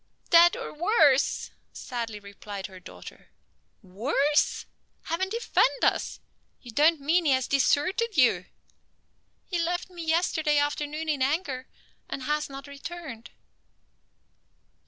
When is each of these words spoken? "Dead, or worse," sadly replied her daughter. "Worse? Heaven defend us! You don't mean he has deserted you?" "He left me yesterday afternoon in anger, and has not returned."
"Dead, 0.31 0.57
or 0.57 0.73
worse," 0.73 1.51
sadly 1.73 2.19
replied 2.19 2.65
her 2.65 2.79
daughter. 2.79 3.29
"Worse? 3.83 4.65
Heaven 5.03 5.29
defend 5.29 5.83
us! 5.83 6.19
You 6.59 6.71
don't 6.71 6.99
mean 6.99 7.25
he 7.25 7.33
has 7.33 7.47
deserted 7.47 8.17
you?" 8.17 8.47
"He 9.45 9.59
left 9.59 9.91
me 9.91 10.03
yesterday 10.03 10.57
afternoon 10.57 11.07
in 11.07 11.21
anger, 11.21 11.67
and 12.09 12.23
has 12.23 12.49
not 12.49 12.65
returned." 12.65 13.29